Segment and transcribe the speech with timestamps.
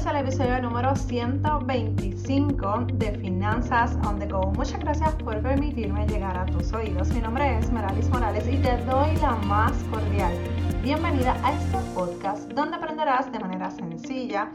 [0.00, 4.46] es el episodio número 125 de Finanzas on the Go.
[4.56, 7.10] Muchas gracias por permitirme llegar a tus oídos.
[7.10, 10.32] Mi nombre es Meralis Morales y te doy la más cordial
[10.82, 14.50] bienvenida a este podcast donde aprenderás de manera sencilla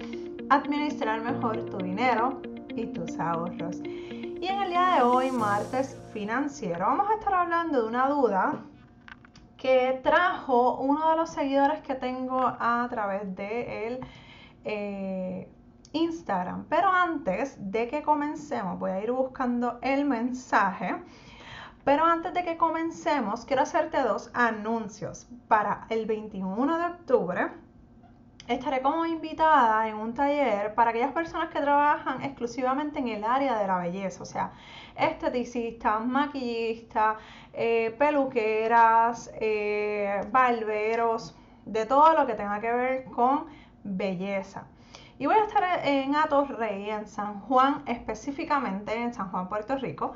[0.50, 3.82] administrar mejor tu dinero y tus ahorros.
[3.84, 8.64] Y en el día de hoy, martes financiero, vamos a estar hablando de una duda
[9.58, 14.00] que trajo uno de los seguidores que tengo a través de el
[14.66, 15.50] eh,
[15.94, 16.66] Instagram.
[16.70, 20.96] Pero antes de que comencemos, voy a ir buscando el mensaje.
[21.84, 25.28] Pero antes de que comencemos, quiero hacerte dos anuncios.
[25.48, 27.52] Para el 21 de octubre
[28.48, 33.58] estaré como invitada en un taller para aquellas personas que trabajan exclusivamente en el área
[33.58, 34.52] de la belleza, o sea,
[34.96, 37.18] esteticistas, maquillistas,
[37.54, 43.46] eh, peluqueras, eh, barberos, de todo lo que tenga que ver con
[43.86, 44.68] belleza.
[45.18, 49.78] Y voy a estar en Atos Rey, en San Juan, específicamente en San Juan, Puerto
[49.78, 50.14] Rico,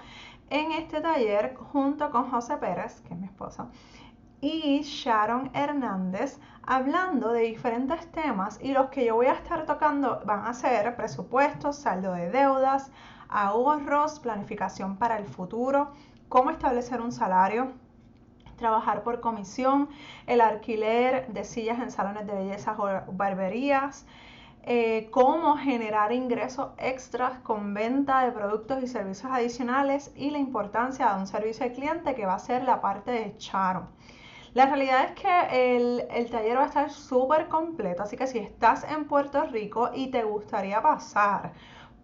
[0.49, 3.69] en este taller junto con José Pérez, que es mi esposo,
[4.41, 10.21] y Sharon Hernández, hablando de diferentes temas y los que yo voy a estar tocando
[10.25, 12.91] van a ser presupuestos, saldo de deudas,
[13.29, 15.91] ahorros, planificación para el futuro,
[16.29, 17.73] cómo establecer un salario,
[18.59, 19.89] trabajar por comisión,
[20.27, 24.05] el alquiler de sillas en salones de belleza o barberías,
[24.63, 31.11] eh, cómo generar ingresos extras con venta de productos y servicios adicionales y la importancia
[31.13, 33.87] de un servicio al cliente que va a ser la parte de Charo.
[34.53, 38.39] La realidad es que el, el taller va a estar súper completo, así que si
[38.39, 41.53] estás en Puerto Rico y te gustaría pasar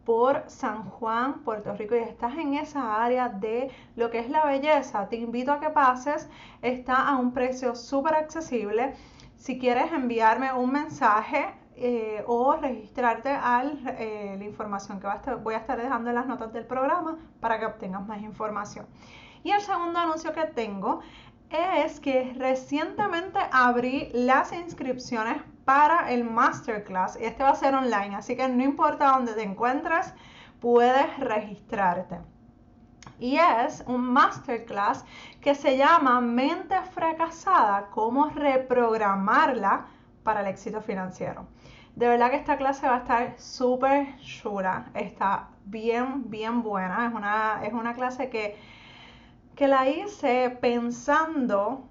[0.06, 4.46] por San Juan, Puerto Rico y estás en esa área de lo que es la
[4.46, 6.30] belleza, te invito a que pases.
[6.62, 8.94] Está a un precio súper accesible.
[9.36, 13.64] Si quieres enviarme un mensaje eh, o registrarte a
[13.98, 17.66] eh, la información que voy a estar dejando en las notas del programa para que
[17.66, 18.86] obtengas más información.
[19.44, 21.02] Y el segundo anuncio que tengo
[21.50, 28.16] es que recientemente abrí las inscripciones para el masterclass y este va a ser online,
[28.16, 30.14] así que no importa dónde te encuentres,
[30.62, 32.20] puedes registrarte.
[33.20, 35.06] Y es un masterclass
[35.42, 39.88] que se llama Mente fracasada, cómo reprogramarla
[40.24, 41.48] para el éxito financiero.
[41.96, 47.08] De verdad que esta clase va a estar súper chula, está bien, bien buena.
[47.08, 48.58] Es una, es una clase que,
[49.56, 51.88] que la hice pensando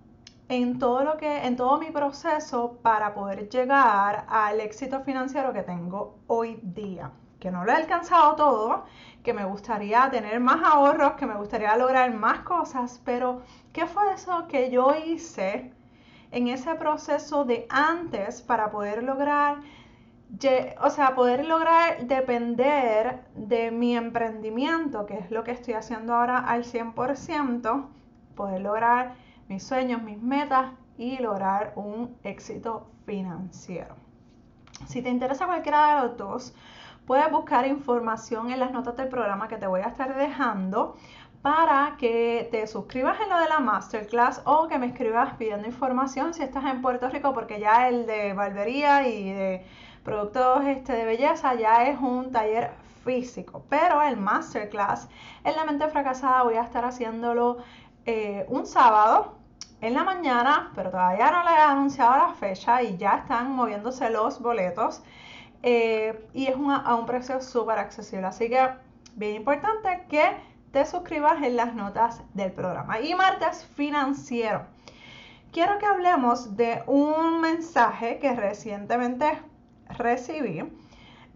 [0.49, 5.62] en todo lo que, en todo mi proceso para poder llegar al éxito financiero que
[5.62, 7.12] tengo hoy día.
[7.41, 8.84] Que no lo he alcanzado todo,
[9.22, 14.12] que me gustaría tener más ahorros, que me gustaría lograr más cosas, pero ¿qué fue
[14.15, 15.72] eso que yo hice
[16.31, 19.59] en ese proceso de antes para poder lograr
[20.81, 26.38] o sea, poder lograr depender de mi emprendimiento, que es lo que estoy haciendo ahora
[26.38, 27.87] al 100%,
[28.34, 29.15] poder lograr
[29.49, 33.97] mis sueños, mis metas y lograr un éxito financiero.
[34.87, 36.55] Si te interesa cualquiera de los dos,
[37.06, 40.97] puedes buscar información en las notas del programa que te voy a estar dejando
[41.43, 46.32] para que te suscribas en lo de la masterclass o que me escribas pidiendo información
[46.32, 49.66] si estás en Puerto Rico, porque ya el de barbería y de
[50.03, 52.71] productos este, de belleza ya es un taller
[53.05, 55.09] físico, pero el masterclass
[55.44, 57.59] en la mente fracasada voy a estar haciéndolo
[58.06, 59.38] eh, un sábado
[59.81, 64.10] en la mañana, pero todavía no le he anunciado la fecha y ya están moviéndose
[64.10, 65.03] los boletos.
[65.62, 68.26] Eh, y es a un precio súper accesible.
[68.26, 68.69] Así que,
[69.14, 70.37] bien importante que
[70.72, 73.00] te suscribas en las notas del programa.
[73.00, 74.66] Y martes financiero.
[75.53, 79.41] Quiero que hablemos de un mensaje que recientemente
[79.88, 80.64] recibí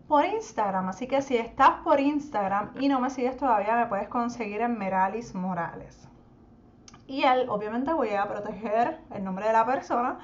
[0.08, 0.88] por Instagram.
[0.88, 4.76] Así que si estás por Instagram y no me sigues todavía, me puedes conseguir en
[4.76, 6.07] Meralis Morales
[7.08, 10.18] y él, obviamente voy a proteger el nombre de la persona.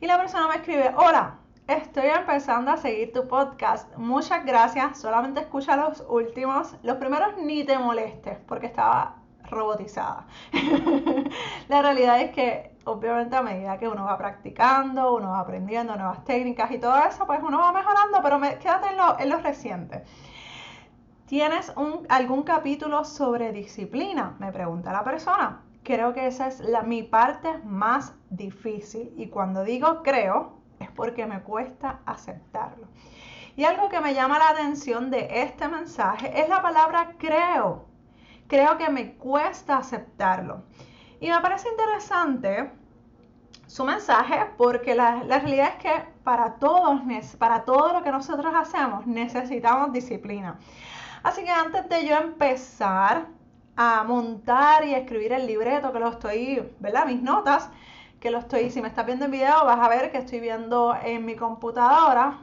[0.00, 3.96] Y la persona me escribe, hola, estoy empezando a seguir tu podcast.
[3.96, 5.00] Muchas gracias.
[5.00, 6.76] Solamente escucha los últimos.
[6.82, 10.26] Los primeros ni te molestes porque estaba robotizada.
[11.68, 16.22] la realidad es que obviamente a medida que uno va practicando, uno va aprendiendo nuevas
[16.24, 20.04] técnicas y todo eso, pues uno va mejorando, pero me, quédate en lo, en reciente.
[21.24, 21.72] ¿Tienes
[22.08, 24.36] algún capítulo sobre disciplina?
[24.38, 29.62] Me pregunta la persona creo que esa es la, mi parte más difícil y cuando
[29.62, 32.88] digo creo es porque me cuesta aceptarlo.
[33.54, 37.86] Y algo que me llama la atención de este mensaje es la palabra creo.
[38.48, 40.64] Creo que me cuesta aceptarlo.
[41.20, 42.70] Y me parece interesante
[43.66, 47.00] su mensaje porque la, realidad es que para todos,
[47.38, 50.58] para todo lo que nosotros hacemos necesitamos disciplina.
[51.22, 53.35] Así que antes de yo empezar
[53.76, 57.06] a montar y escribir el libreto, que lo estoy, ¿verdad?
[57.06, 57.70] Mis notas,
[58.20, 60.96] que lo estoy, si me estás viendo en video, vas a ver que estoy viendo
[61.02, 62.42] en mi computadora.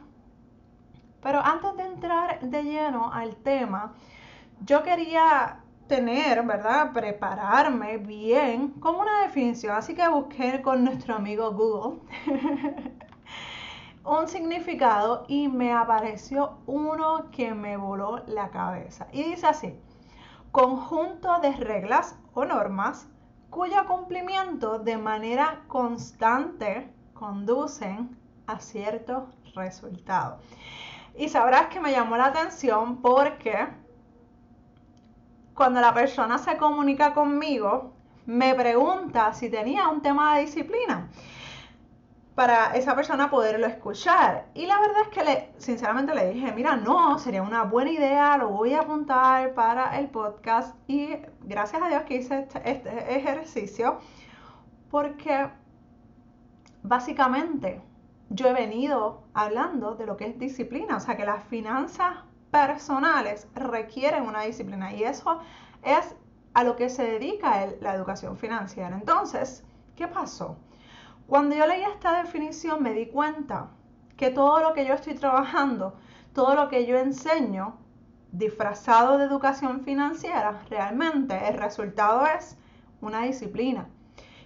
[1.22, 3.94] Pero antes de entrar de lleno al tema,
[4.60, 6.92] yo quería tener, ¿verdad?
[6.92, 9.76] Prepararme bien con una definición.
[9.76, 12.00] Así que busqué con nuestro amigo Google
[14.04, 19.08] un significado y me apareció uno que me voló la cabeza.
[19.12, 19.74] Y dice así,
[20.54, 23.08] conjunto de reglas o normas
[23.50, 28.16] cuyo cumplimiento de manera constante conducen
[28.46, 29.24] a ciertos
[29.56, 30.40] resultados.
[31.16, 33.66] Y sabrás que me llamó la atención porque
[35.54, 37.92] cuando la persona se comunica conmigo,
[38.24, 41.08] me pregunta si tenía un tema de disciplina
[42.34, 44.46] para esa persona poderlo escuchar.
[44.54, 48.36] Y la verdad es que le, sinceramente le dije, mira, no, sería una buena idea,
[48.36, 50.76] lo voy a apuntar para el podcast.
[50.88, 53.98] Y gracias a Dios que hice este, este ejercicio,
[54.90, 55.48] porque
[56.82, 57.80] básicamente
[58.30, 62.16] yo he venido hablando de lo que es disciplina, o sea que las finanzas
[62.50, 65.40] personales requieren una disciplina y eso
[65.82, 66.14] es
[66.52, 68.96] a lo que se dedica la educación financiera.
[68.96, 69.64] Entonces,
[69.96, 70.56] ¿qué pasó?
[71.26, 73.70] Cuando yo leí esta definición me di cuenta
[74.16, 75.96] que todo lo que yo estoy trabajando,
[76.32, 77.76] todo lo que yo enseño,
[78.32, 82.58] disfrazado de educación financiera, realmente el resultado es
[83.00, 83.88] una disciplina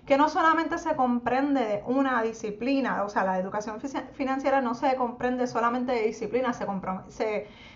[0.08, 3.78] que no solamente se comprende de una disciplina, o sea, la educación
[4.14, 6.66] financiera no se comprende solamente de disciplina, se,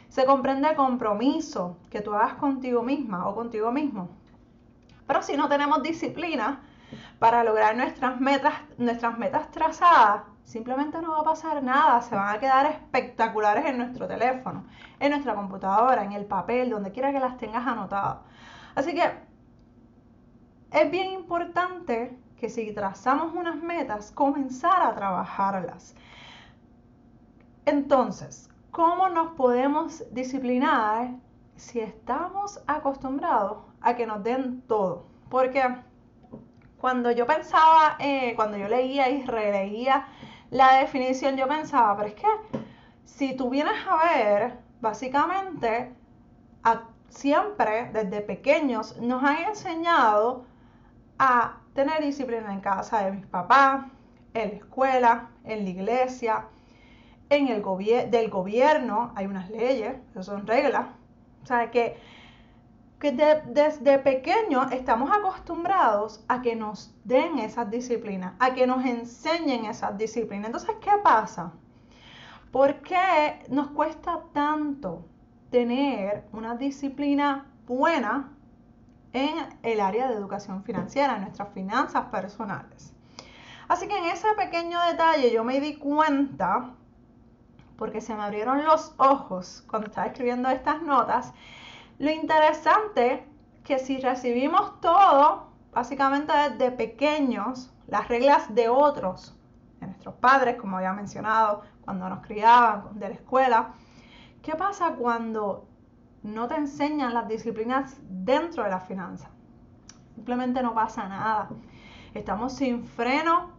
[0.09, 4.09] se, comprende compromiso que tú hagas contigo misma o contigo mismo.
[5.07, 6.63] Pero si no tenemos disciplina
[7.19, 12.35] para lograr nuestras metas, nuestras metas trazadas, simplemente no va a pasar nada, se van
[12.35, 14.65] a quedar espectaculares en nuestro teléfono,
[15.01, 18.19] en nuestra computadora, en el papel, donde quiera que las tengas anotadas.
[18.75, 19.03] Así que
[20.73, 25.95] es bien importante que si trazamos unas metas, comenzar a trabajarlas.
[27.67, 31.11] Entonces, ¿cómo nos podemos disciplinar
[31.55, 35.07] si estamos acostumbrados a que nos den todo?
[35.29, 35.63] Porque
[36.83, 40.09] cuando yo pensaba, eh, cuando yo leía y releía
[40.51, 42.27] la definición, yo pensaba, pero es que
[43.05, 45.95] si tú vienes a ver, básicamente,
[47.09, 50.45] siempre desde pequeños nos han enseñado
[51.21, 53.85] a tener disciplina en casa de mis papás,
[54.35, 56.47] en la escuela, en la iglesia,
[57.31, 57.63] en el
[58.11, 60.87] del gobierno, hay unas leyes, eso son reglas.
[61.45, 61.97] O sea, que,
[63.03, 69.65] que desde pequeños estamos acostumbrados a que nos den esas disciplinas, a que nos enseñen
[69.65, 70.47] esas disciplinas.
[70.47, 71.53] Entonces, ¿qué pasa?
[72.53, 75.05] ¿Por qué nos cuesta tanto
[75.51, 78.37] tener una disciplina buena
[79.13, 79.35] en
[79.65, 82.95] el área de educación financiera, en nuestras finanzas personales.
[83.67, 86.71] Así que en ese pequeño detalle yo me di cuenta,
[87.77, 91.35] porque se me abrieron los ojos cuando estaba escribiendo estas notas,
[92.03, 93.25] lo interesante
[93.65, 99.39] que si recibimos todo, básicamente desde pequeños, las reglas de otros,
[99.81, 103.73] de nuestros padres, como había mencionado, cuando nos criaban, de la escuela,
[104.43, 105.69] ¿qué pasa cuando
[106.23, 109.31] no te enseñan las disciplinas dentro de la finanza.
[110.15, 111.51] Simplemente no pasa nada.
[112.15, 113.51] Estamos sin freno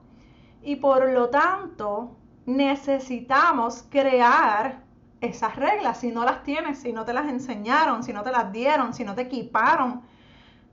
[0.62, 4.83] y por lo tanto necesitamos crear
[5.24, 5.98] esas reglas.
[6.00, 9.04] Si no las tienes, si no te las enseñaron, si no te las dieron, si
[9.04, 10.02] no te equiparon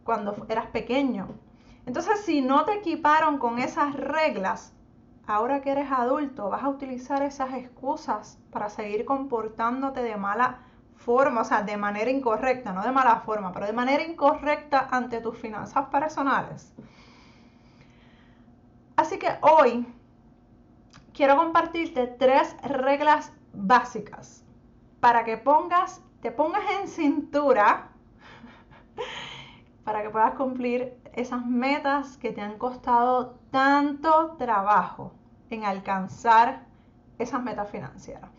[0.04, 1.28] cuando eras pequeño.
[1.86, 4.72] Entonces, si no te equiparon con esas reglas,
[5.26, 10.58] ahora que eres adulto, vas a utilizar esas excusas para seguir comportándote de mala
[10.96, 15.20] forma, o sea, de manera incorrecta, no de mala forma, pero de manera incorrecta ante
[15.20, 16.72] tus finanzas personales.
[18.96, 19.86] Así que hoy
[21.14, 24.44] quiero compartirte tres reglas básicas
[25.00, 27.88] para que pongas, te pongas en cintura
[29.84, 35.12] para que puedas cumplir esas metas que te han costado tanto trabajo
[35.50, 36.66] en alcanzar
[37.18, 38.30] esas metas financieras.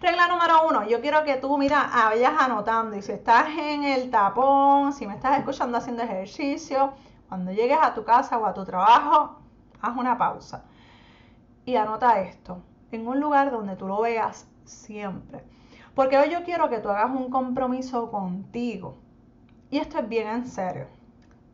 [0.00, 4.10] Regla número uno, yo quiero que tú, mira, vayas anotando y si estás en el
[4.10, 6.94] tapón, si me estás escuchando haciendo ejercicio,
[7.28, 9.40] cuando llegues a tu casa o a tu trabajo,
[9.80, 10.64] haz una pausa
[11.66, 12.62] y anota esto
[12.92, 15.44] en un lugar donde tú lo veas siempre.
[15.94, 18.96] Porque hoy yo quiero que tú hagas un compromiso contigo.
[19.70, 20.86] Y esto es bien en serio.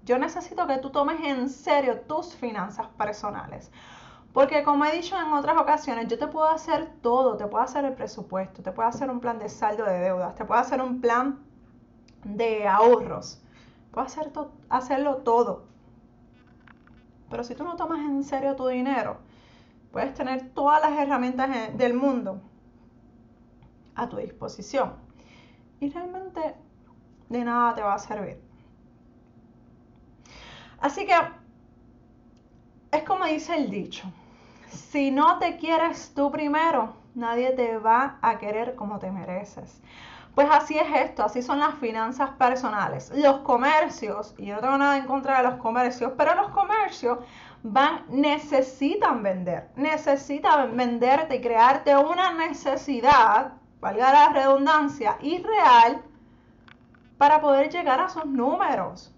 [0.04, 3.70] Yo necesito que tú tomes en serio tus finanzas personales.
[4.32, 7.84] Porque como he dicho en otras ocasiones, yo te puedo hacer todo, te puedo hacer
[7.86, 11.00] el presupuesto, te puedo hacer un plan de saldo de deudas, te puedo hacer un
[11.00, 11.40] plan
[12.22, 13.42] de ahorros,
[13.90, 14.30] puedo hacer
[14.68, 15.64] hacerlo todo.
[17.30, 19.16] Pero si tú no tomas en serio tu dinero,
[19.90, 22.42] puedes tener todas las herramientas del mundo
[23.96, 24.94] a tu disposición
[25.80, 26.54] y realmente
[27.28, 28.40] de nada te va a servir.
[30.80, 31.14] Así que
[32.92, 34.10] es como dice el dicho,
[34.68, 39.80] si no te quieres tú primero, nadie te va a querer como te mereces.
[40.34, 43.10] Pues así es esto, así son las finanzas personales.
[43.16, 47.20] Los comercios, y yo no tengo nada en contra de los comercios, pero los comercios
[47.62, 56.02] van, necesitan vender, necesitan venderte y crearte una necesidad, valga la redundancia, irreal
[57.18, 59.12] para poder llegar a sus números.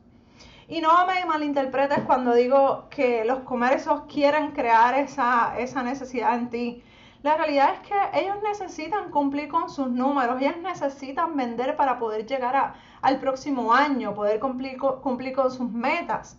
[0.69, 6.51] Y no me malinterpretes cuando digo que los comercios quieren crear esa, esa necesidad en
[6.51, 6.83] ti.
[7.23, 12.27] La realidad es que ellos necesitan cumplir con sus números, ellos necesitan vender para poder
[12.27, 16.39] llegar al próximo año, poder cumplir, cumplir con sus metas.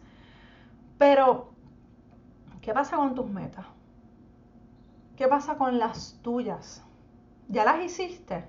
[0.98, 1.50] Pero,
[2.62, 3.66] ¿qué pasa con tus metas?
[5.18, 6.86] ¿Qué pasa con las tuyas?
[7.50, 8.46] ¿Ya las hiciste?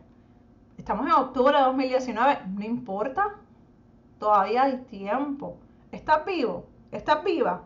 [0.78, 3.35] Estamos en octubre de 2019, no importa,
[4.19, 5.57] todavía hay tiempo.
[5.90, 6.66] ¿Estás vivo?
[6.92, 7.64] ¿Estás viva?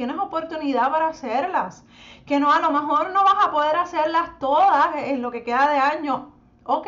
[0.00, 1.84] tienes oportunidad para hacerlas.
[2.24, 5.68] Que no, a lo mejor no vas a poder hacerlas todas en lo que queda
[5.70, 6.32] de año.
[6.64, 6.86] Ok,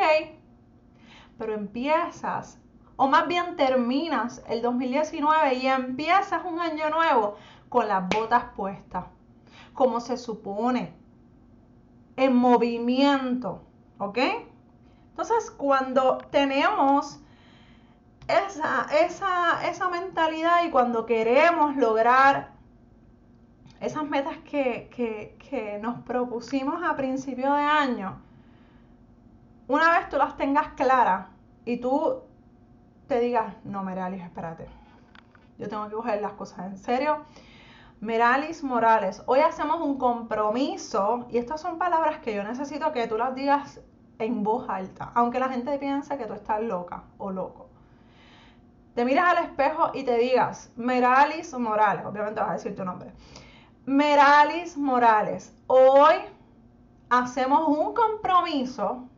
[1.37, 2.59] pero empiezas,
[2.97, 7.37] o más bien terminas el 2019 y empiezas un año nuevo
[7.69, 9.05] con las botas puestas,
[9.75, 10.95] como se supone,
[12.17, 13.63] en movimiento.
[14.03, 14.19] ¿Ok?
[15.11, 17.21] Entonces, cuando tenemos
[18.27, 22.51] esa, esa, esa mentalidad y cuando queremos lograr
[23.81, 25.39] esas metas que,
[25.81, 28.21] nos propusimos a principio de año,
[29.69, 31.29] una vez tú las tengas claras
[31.65, 32.23] y tú
[33.07, 34.67] te digas, no, Meralis, espérate,
[35.59, 37.25] yo tengo que coger las cosas en serio.
[38.03, 43.17] Meralis Morales, hoy hacemos un compromiso y estas son palabras que yo necesito que tú
[43.17, 43.81] las digas
[44.19, 47.69] en voz alta, aunque la gente piense que tú estás loca o loco.
[48.97, 53.13] Te miras al espejo y te digas, Meralis Morales, obviamente vas a decir tu nombre.
[53.87, 56.17] Meralis Morales, hoy
[57.09, 59.09] hacemos un compromiso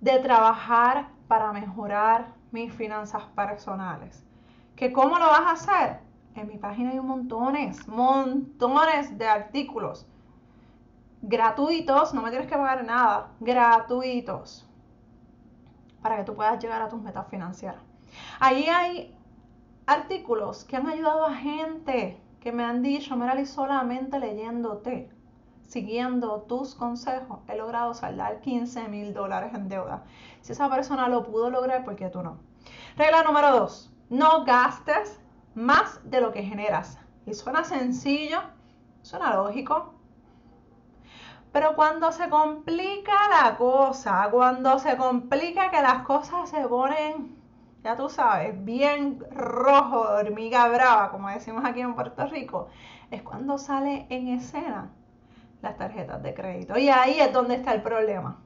[0.00, 4.24] de trabajar para mejorar mis finanzas personales.
[4.76, 6.07] ¿Que cómo lo vas a hacer?
[6.38, 10.06] En mi página hay montones, montones de artículos
[11.20, 14.64] gratuitos, no me tienes que pagar nada, gratuitos,
[16.00, 17.82] para que tú puedas llegar a tus metas financieras.
[18.38, 19.18] Ahí hay
[19.86, 25.10] artículos que han ayudado a gente que me han dicho, Merali, solamente leyéndote,
[25.66, 30.04] siguiendo tus consejos, he logrado saldar 15 mil dólares en deuda.
[30.40, 32.38] Si esa persona lo pudo lograr, ¿por qué tú no?
[32.96, 35.20] Regla número dos, no gastes
[35.58, 36.98] más de lo que generas.
[37.26, 38.40] Y suena sencillo,
[39.02, 39.94] suena lógico,
[41.52, 47.38] pero cuando se complica la cosa, cuando se complica que las cosas se ponen
[47.84, 52.68] ya tú sabes, bien rojo, hormiga brava, como decimos aquí en Puerto Rico,
[53.10, 54.90] es cuando sale en escena
[55.62, 56.76] las tarjetas de crédito.
[56.76, 58.40] Y ahí es donde está el problema.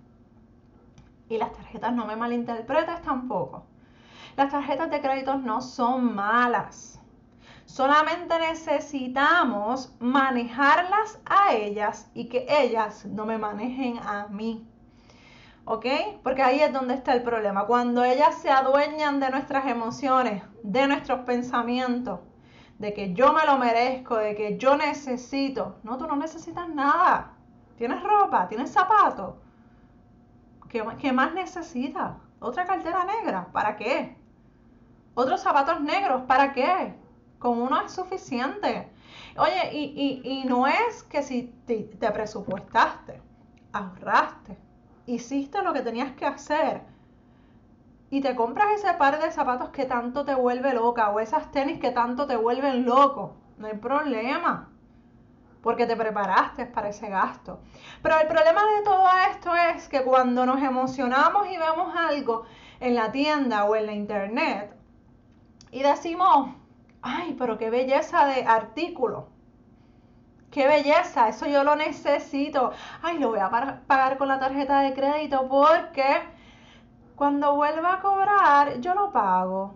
[1.28, 3.64] Y las tarjetas no me malinterpretes tampoco.
[4.36, 7.00] Las tarjetas de crédito no son malas.
[7.66, 14.66] Solamente necesitamos manejarlas a ellas y que ellas no me manejen a mí.
[15.64, 15.86] ¿ok?
[16.22, 17.66] Porque ahí es donde está el problema.
[17.66, 22.20] Cuando ellas se adueñan de nuestras emociones, de nuestros pensamientos,
[22.78, 25.76] de que yo me lo merezco, de que yo necesito.
[25.82, 27.32] No, tú no necesitas nada.
[27.76, 29.36] Tienes ropa, tienes zapatos.
[30.68, 32.16] ¿Qué, más necesitas?
[32.40, 33.48] ¿Otra cartera negra?
[33.52, 34.16] ¿Para qué?
[35.14, 36.22] ¿Otros zapatos negros?
[36.22, 36.94] ¿Para qué?
[37.42, 38.88] Con uno es suficiente.
[39.36, 43.20] Oye, y, y, no es que si te presupuestaste,
[43.72, 44.56] ahorraste,
[45.06, 46.82] hiciste lo que tenías que hacer
[48.10, 51.80] y te compras ese par de zapatos que tanto te vuelve loca o esas tenis
[51.80, 54.68] que tanto te vuelven loco, no hay problema,
[55.64, 57.58] porque te preparaste para ese gasto.
[58.04, 62.44] Pero el problema de todo esto es que cuando nos emocionamos y vemos algo
[62.78, 64.76] en la tienda o en la internet
[65.72, 66.61] y decimos,
[67.02, 69.28] ay, pero qué belleza de artículo,
[70.50, 72.72] qué belleza, eso yo lo necesito.
[73.02, 73.50] Ay, lo voy a
[73.86, 76.22] pagar con la tarjeta de crédito porque
[77.16, 79.74] cuando vuelva a cobrar yo lo pago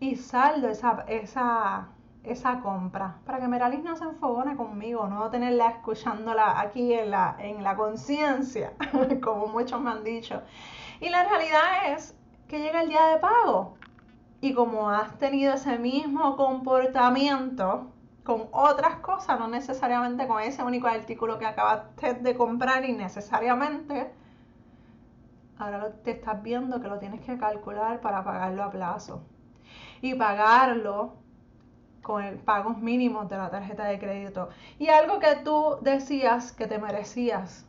[0.00, 1.88] y saldo esa, esa,
[2.22, 7.36] esa compra, para que Meralis no se enfogone conmigo, no tenerla escuchándola aquí en la,
[7.38, 8.74] en la conciencia,
[9.22, 10.42] como muchos me han dicho.
[11.00, 13.77] Y la realidad es que llega el día de pago
[14.40, 17.92] y como has tenido ese mismo comportamiento
[18.24, 24.12] con otras cosas, no necesariamente con ese único artículo que acabaste de comprar innecesariamente,
[25.58, 29.22] ahora te estás viendo que lo tienes que calcular para pagarlo a plazo.
[30.00, 31.14] Y pagarlo
[32.02, 34.48] con el pagos mínimos de la tarjeta de crédito.
[34.78, 37.67] Y algo que tú decías que te merecías.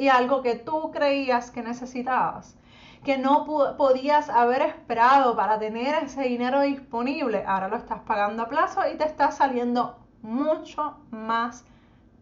[0.00, 2.56] Y algo que tú creías que necesitabas.
[3.04, 3.44] Que no
[3.76, 7.44] podías haber esperado para tener ese dinero disponible.
[7.46, 11.66] Ahora lo estás pagando a plazo y te está saliendo mucho más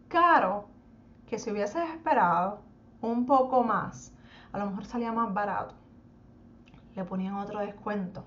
[0.09, 0.67] caro
[1.29, 2.63] que si hubieses esperado
[3.01, 4.13] un poco más.
[4.51, 5.77] A lo mejor salía más barato.
[6.97, 8.25] Le ponían otro descuento.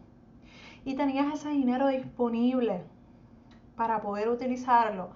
[0.85, 2.85] Y tenías ese dinero disponible
[3.75, 5.09] para poder utilizarlo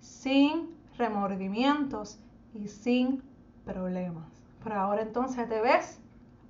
[0.00, 2.18] sin remordimientos
[2.54, 3.35] y sin
[3.66, 4.24] problemas.
[4.64, 6.00] Pero ahora entonces te ves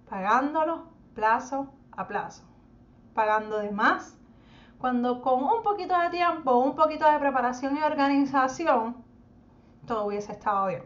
[0.08, 2.44] pagándolo plazo a plazo,
[3.14, 4.16] pagando de más,
[4.78, 8.96] cuando con un poquito de tiempo, un poquito de preparación y organización,
[9.86, 10.82] todo hubiese estado bien.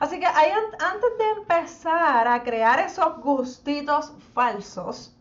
[0.00, 5.16] Así que antes de empezar a crear esos gustitos falsos,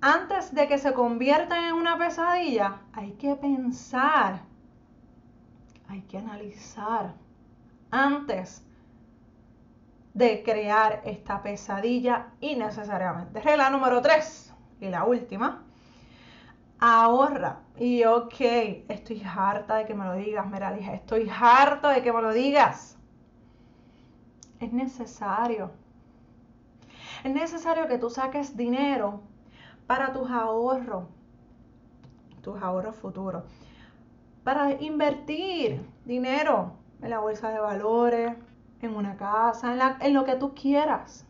[0.00, 4.42] antes de que se conviertan en una pesadilla, hay que pensar,
[5.88, 7.14] hay que analizar
[7.92, 8.66] antes
[10.14, 13.40] de crear esta pesadilla innecesariamente.
[13.40, 15.64] Regla número 3 y la última.
[16.80, 17.60] Ahorra.
[17.78, 18.40] Y ok,
[18.88, 22.98] estoy harta de que me lo digas, dije, estoy harta de que me lo digas.
[24.58, 25.70] Es necesario.
[27.22, 29.22] Es necesario que tú saques dinero
[29.86, 31.04] para tus ahorros,
[32.42, 33.44] tus ahorros futuros,
[34.42, 38.32] para invertir dinero en la bolsa de valores,
[38.80, 41.26] en una casa, en, en lo que tú quieras,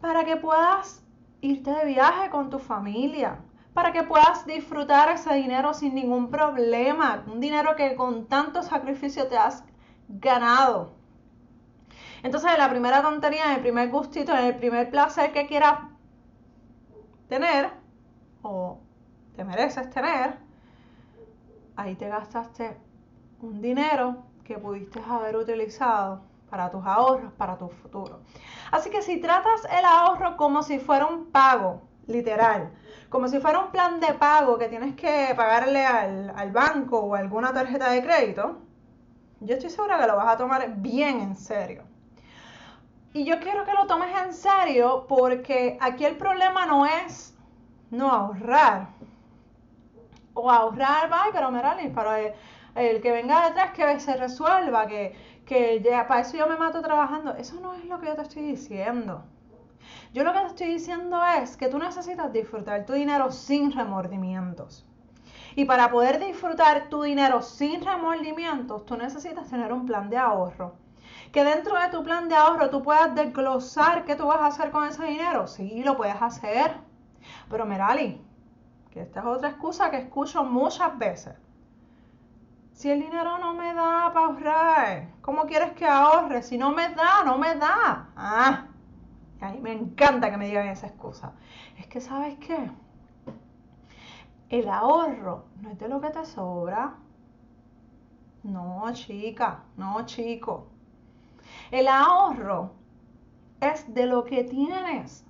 [0.00, 1.04] para que puedas
[1.40, 3.38] irte de viaje con tu familia,
[3.74, 9.26] para que puedas disfrutar ese dinero sin ningún problema, un dinero que con tanto sacrificio
[9.26, 9.64] te has
[10.08, 10.92] ganado.
[12.22, 15.80] Entonces, la primera tontería, el primer gustito, el primer placer que quieras
[17.28, 17.70] tener
[18.42, 18.78] o
[19.34, 20.38] te mereces tener,
[21.74, 22.76] ahí te gastaste
[23.42, 28.20] un dinero que pudiste haber utilizado para tus ahorros, para tu futuro.
[28.70, 32.70] Así que si tratas el ahorro como si fuera un pago, literal,
[33.08, 37.14] como si fuera un plan de pago que tienes que pagarle al, al banco o
[37.14, 38.58] alguna tarjeta de crédito,
[39.40, 41.84] yo estoy segura que lo vas a tomar bien en serio.
[43.14, 47.36] Y yo quiero que lo tomes en serio porque aquí el problema no es
[47.90, 48.88] no ahorrar.
[50.34, 52.32] O ahorrar, ay, pero mira, para
[52.74, 55.14] el, que venga detrás que se resuelva, que,
[55.46, 57.34] que para eso yo me mato trabajando.
[57.34, 59.24] Eso no es lo que yo te estoy diciendo.
[60.12, 64.86] Yo lo que te estoy diciendo es que tú necesitas disfrutar tu dinero sin remordimientos.
[65.54, 70.76] Y para poder disfrutar tu dinero sin remordimientos, tú necesitas tener un plan de ahorro
[71.32, 74.70] que dentro de tu plan de ahorro tú puedas desglosar qué tú vas a hacer
[74.70, 75.46] con ese dinero.
[75.46, 76.76] Sí, lo puedes hacer.
[77.48, 78.20] Pero Merali,
[78.90, 81.34] que esta es otra excusa que escucho muchas veces.
[82.72, 86.42] Si el dinero no me da para ahorrar, ¿cómo quieres que ahorre?
[86.42, 88.08] Si no me da, no me da.
[88.16, 88.66] Ah,
[89.40, 91.32] a mí me encanta que me digan esa excusa.
[91.78, 92.70] Es que, ¿sabes qué?
[94.48, 96.94] El ahorro no es de lo que te sobra.
[98.42, 100.66] No, chica, no, chico.
[101.70, 102.72] El ahorro
[103.60, 105.24] es de lo que tienes.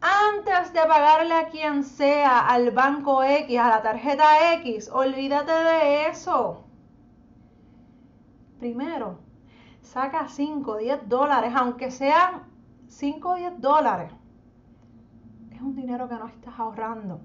[0.00, 6.08] Antes de pagarle a quien sea, al banco X, a la tarjeta X, olvídate de
[6.08, 6.64] eso.
[8.62, 9.18] Primero,
[9.80, 12.44] saca 5, 10 dólares, aunque sean
[12.86, 14.12] 5 o 10 dólares.
[15.50, 17.20] Es un dinero que no estás ahorrando.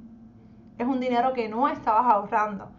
[0.79, 2.71] Es un dinero que no estabas ahorrando.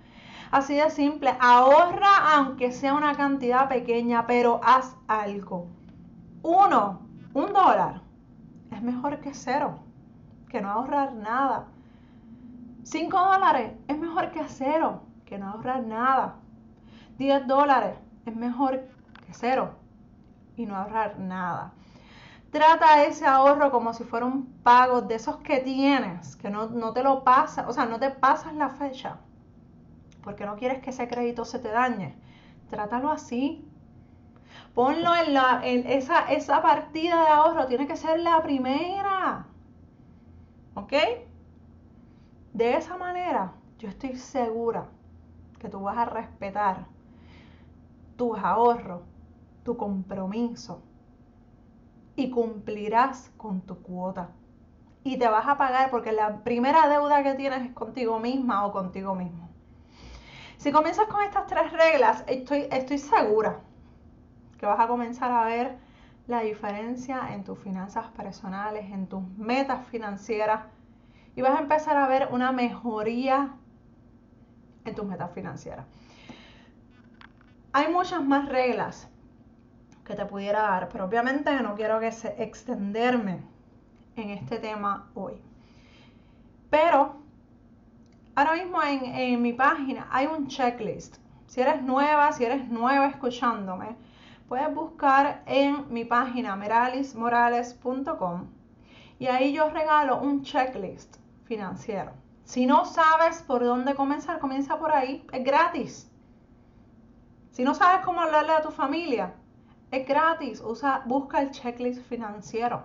[0.51, 5.69] Así de simple, ahorra aunque sea una cantidad pequeña, pero haz algo
[6.43, 7.03] uno,
[7.35, 8.03] un dólar,
[8.73, 9.79] es mejor que cero,
[10.49, 11.69] que no ahorrar nada.
[12.83, 16.41] Cinco dólares es mejor que cero, que no ahorrar nada.
[17.19, 18.89] Diez dólares es mejor
[19.27, 19.75] que cero
[20.57, 21.73] y no ahorrar nada.
[22.51, 26.93] Trata ese ahorro como si fuera un pago de esos que tienes, que no, no
[26.93, 29.19] te lo pasas, o sea, no te pasas la fecha,
[30.23, 32.17] porque no quieres que ese crédito se te dañe.
[32.71, 33.69] Trátalo así,
[34.75, 39.47] Ponlo en, la, en esa, esa partida de ahorro, tiene que ser la primera.
[40.75, 40.93] ¿Ok?
[42.53, 44.87] De esa manera, yo estoy segura
[45.59, 46.87] que tú vas a respetar
[48.19, 49.03] tus ahorros,
[49.65, 50.83] tu compromiso
[52.17, 54.33] y cumplirás con tu cuota.
[55.05, 58.73] Y te vas a pagar porque la primera deuda que tienes es contigo misma o
[58.73, 59.49] contigo mismo.
[60.57, 63.61] Si comienzas con estas tres reglas, estoy, estoy segura
[64.59, 65.79] que vas a comenzar a ver
[66.27, 70.63] la diferencia en tus finanzas personales, en tus metas financieras
[71.37, 73.55] y vas a empezar a ver una mejoría
[74.85, 75.87] en tus metas financieras.
[77.73, 79.09] Hay muchas más reglas
[80.05, 83.43] que te pudiera dar, pero obviamente no quiero que se extenderme
[84.17, 85.35] en este tema hoy.
[86.71, 87.17] Pero
[88.35, 91.19] ahora mismo en, en mi página hay un checklist.
[91.47, 93.97] Si eres nueva, si eres nueva escuchándome,
[94.49, 98.47] puedes buscar en mi página meralismorales.com
[99.19, 102.13] y ahí yo regalo un checklist financiero.
[102.45, 105.27] Si no sabes por dónde comenzar, comienza por ahí.
[105.33, 106.11] Es gratis.
[107.59, 109.35] Si no sabes cómo hablarle a tu familia,
[109.91, 110.61] es gratis.
[110.65, 112.85] Usa, busca el checklist financiero.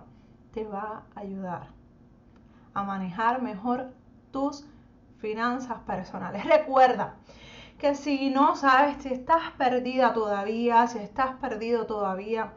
[0.52, 1.68] Te va a ayudar
[2.74, 3.92] a manejar mejor
[4.32, 4.66] tus
[5.20, 6.44] finanzas personales.
[6.44, 7.14] Recuerda
[7.78, 12.54] que si no sabes, si estás perdida todavía, si estás perdido todavía,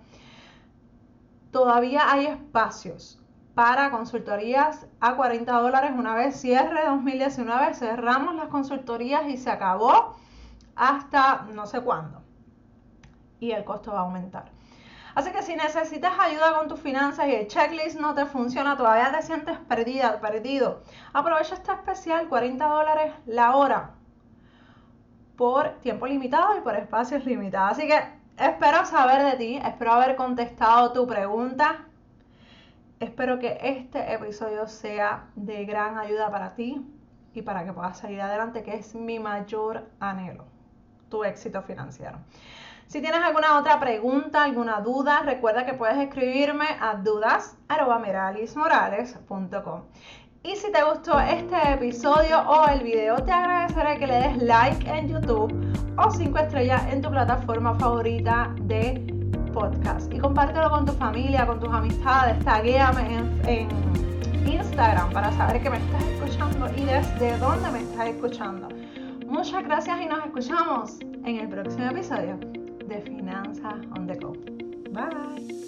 [1.52, 3.22] todavía hay espacios
[3.54, 7.76] para consultorías a 40 dólares una vez cierre 2019.
[7.76, 10.16] Cerramos las consultorías y se acabó
[10.78, 12.22] hasta no sé cuándo.
[13.40, 14.52] Y el costo va a aumentar.
[15.16, 19.12] Así que si necesitas ayuda con tus finanzas y el checklist no te funciona, todavía
[19.12, 23.96] te sientes perdida, perdido, aprovecha este especial, 40 dólares la hora,
[25.36, 27.80] por tiempo limitado y por espacios limitados.
[27.80, 28.00] Así que
[28.38, 31.86] espero saber de ti, espero haber contestado tu pregunta.
[33.00, 36.86] Espero que este episodio sea de gran ayuda para ti
[37.34, 40.46] y para que puedas salir adelante, que es mi mayor anhelo,
[41.10, 42.18] tu éxito financiero.
[42.88, 49.82] Si tienes alguna otra pregunta, alguna duda, recuerda que puedes escribirme a dudas.meralismorales.com.
[50.44, 54.90] Y si te gustó este episodio o el video, te agradeceré que le des like
[54.90, 55.54] en YouTube
[55.98, 59.06] o 5 estrellas en tu plataforma favorita de
[59.54, 63.68] podcast y compártelo con tu familia, con tus amistades, taguéame en, en
[64.48, 68.77] Instagram para saber que me estás escuchando y desde dónde me estás escuchando.
[69.28, 72.40] Muchas gracias y nos escuchamos en el próximo episodio
[72.88, 74.34] de Finanzas on the Go.
[74.92, 75.67] Bye.